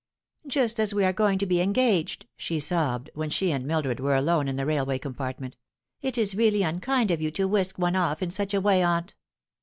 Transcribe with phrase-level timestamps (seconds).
[0.47, 4.15] "Just as we were going to be engaged," she sobbed, when she and Mildred were
[4.15, 5.55] alone in a railway compartment."
[6.01, 9.13] It is really unkind of you to whisk one off in such a way, aunt."